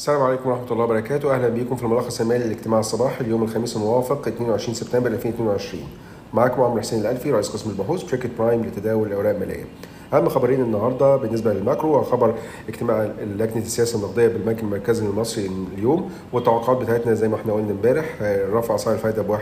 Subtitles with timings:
[0.00, 4.28] السلام عليكم ورحمة الله وبركاته، أهلا بكم في الملخص المالي لاجتماع الصباح اليوم الخميس الموافق
[4.28, 5.82] 22 سبتمبر 2022.
[6.34, 9.64] معاكم عمرو حسين الألفي رئيس قسم البحوث في شركة Prime لتداول الأوراق المالية.
[10.12, 12.34] أهم خبرين النهارده بالنسبة لل macro هو خبر
[12.68, 18.04] اجتماع لجنة السياسة النقدية بالبنك المركزي المصري اليوم والتوقعات بتاعتنا زي ما إحنا قلنا امبارح
[18.52, 19.36] رفع أسعار الفائدة ب 1%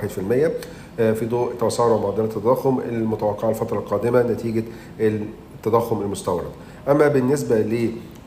[0.99, 4.65] في ضوء تسارع معدلات التضخم المتوقعة الفترة القادمة نتيجة
[5.01, 6.51] التضخم المستورد.
[6.89, 7.57] أما بالنسبة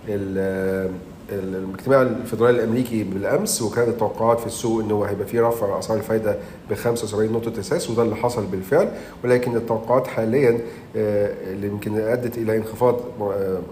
[0.07, 0.91] لل
[1.31, 6.37] الاجتماع الفدرالي الأمريكي بالأمس وكانت التوقعات في السوق إنه هيبقى في رفع أسعار الفائده
[6.69, 8.91] ب 75 نقطة أساس وده اللي حصل بالفعل.
[9.23, 10.59] ولكن التوقعات حاليا
[10.95, 12.99] اللي يمكن أدت إلى انخفاض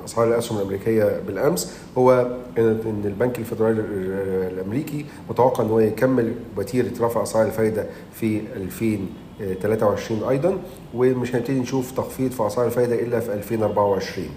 [0.05, 2.27] أسعار الأسهم الأمريكية بالأمس هو
[2.57, 3.81] ان البنك الفدرالي
[4.53, 10.57] الأمريكي متوقع إن هو يكمل وتيرة رفع أسعار الفائده في 2023 أيضا
[10.93, 14.27] ومش هنبتدي نشوف تخفيض في أسعار الفائده إلا في 2024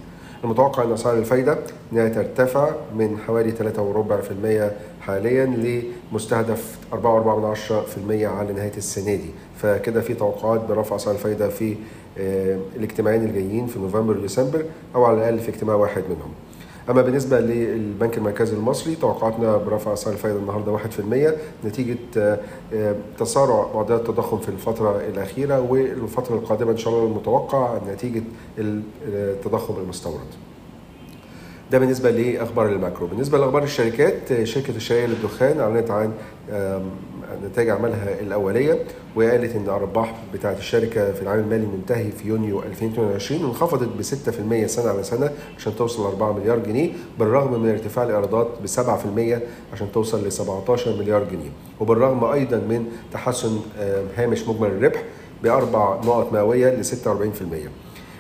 [0.45, 1.59] المتوقع أن أسعار الفايدة
[1.93, 5.47] انها ترتفع من حوالي 3.4% حاليا
[6.13, 6.97] لمستهدف 4.4%
[8.11, 9.31] على نهاية السنة دي.
[9.59, 11.77] فكده في توقعات برفع أسعار الفايدة في
[12.77, 16.33] الاجتماعين الجايين في نوفمبر وديسمبر أو على الأقل في اجتماع واحد منهم.
[16.91, 21.97] أما بالنسبة للبنك المركزي المصري توقعاتنا برفع اسعار الفائده النهارده 1% نتيجة
[23.19, 28.23] تسارع معدلات التضخم في الفترة الأخيرة والفترة القادمة إن شاء الله المتوقع نتيجة
[28.59, 30.27] التضخم المستورد.
[31.73, 36.13] ده بالنسبة لأخبار الماكرو بالنسبة لأخبار الشركات شركة الشاي للدخان أعلنت عن
[37.45, 38.79] نتائج اعمالها الأولية
[39.17, 44.03] وقالت إن الأرباح بتاعة الشركة في العام المالي المنتهي في يونيو 2022 انخفضت ب
[44.65, 48.67] 6% سنة على سنة عشان توصل ل 4 مليار جنيه بالرغم من ارتفاع الإيرادات ب
[48.67, 51.51] 7% عشان توصل ل 17 مليار جنيه
[51.81, 53.61] وبالرغم أيضا من تحسن
[54.17, 55.03] هامش مجمل الربح
[55.43, 56.89] بأربع نقط مئوية ل 46%.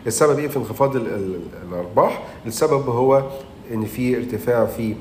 [0.06, 3.22] السبب إيه في انخفاض الأرباح؟ السبب هو
[3.72, 4.94] إن في ارتفاع في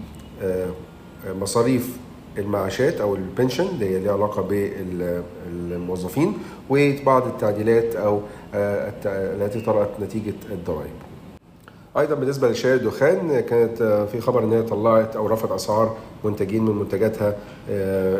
[1.39, 1.97] مصاريف
[2.37, 6.33] المعاشات أو البنشن اللي هي ليها علاقة بالموظفين
[6.69, 8.21] وبعض التعديلات أو
[8.55, 10.91] التي طرأت نتيجة الضرائب.
[11.97, 16.75] أيضا بالنسبة للشرقية للدخان كانت في خبر إن هي طلعت أو رفعت أسعار منتجين من
[16.75, 17.35] منتجاتها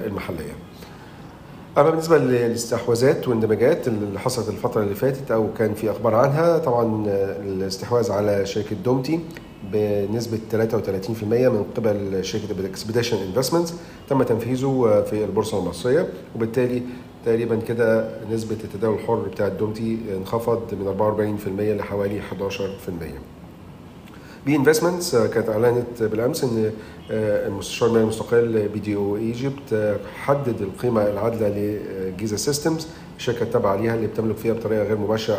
[0.06, 0.54] المحلية.
[1.78, 7.06] أما بالنسبة للاستحواذات والاندماجات اللي حصلت الفترة اللي فاتت أو كان في أخبار عنها طبعا
[7.44, 9.20] الاستحواذ على شركة دومتي
[9.74, 10.58] بنسبة 33%
[11.24, 13.74] من قبل شركة Expedition Investments
[14.10, 16.82] تم تنفيذه في البورصة المصرية وبالتالي
[17.26, 21.38] تقريبا كده نسبة التداول الحر بتاع دومتي انخفض من
[21.78, 23.41] 44% لحوالي 11%.
[24.46, 26.72] B Investments كانت أعلنت بالأمس إن
[27.12, 32.88] المستشار المالي المستقل BDO Egypt حدد القيمة العادلة ل Giza Systems
[33.18, 35.36] الشركة التابعه ليها اللي بتملك فيها بطريقة غير مباشرة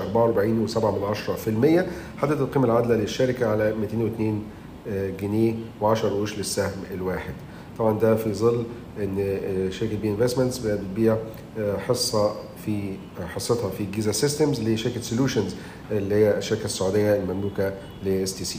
[2.18, 4.42] 44.7% حدد القيمة العادلة للشركة على 202
[5.20, 7.34] جنيه و10 قروش للسهم الواحد.
[7.78, 8.64] طبعا ده في ظل
[8.98, 11.16] إن شركة B Investments بتبيع
[11.88, 12.32] حصة
[12.64, 12.92] في
[13.34, 15.54] حصتها في جيزا سيستمز لشركة سولوشنز
[15.90, 17.72] اللي هي الشركة السعودية المملوكة
[18.04, 18.58] ل STC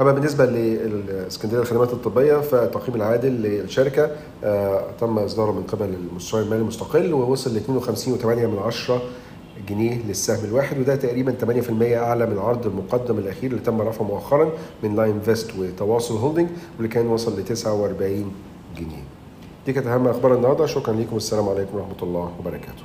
[0.00, 4.10] أما بالنسبة لإسكندرية الخدمات الطبية فالتقييم العادل للشركة
[4.44, 9.02] آه تم إصداره من قبل المستشار المالي المستقل ووصل ل 52.8 من عشرة
[9.68, 11.46] جنيه للسهم الواحد وده تقريبا 8%
[11.82, 16.88] أعلى من العرض المقدم الأخير اللي تم رفعه مؤخرا من لاين انفست وتواصل هولدنج واللي
[16.88, 18.32] كان وصل ل 49
[18.76, 19.02] جنيه.
[19.66, 22.84] دي كانت أهم أخبار النهارده شكرا لكم والسلام عليكم ورحمة الله وبركاته.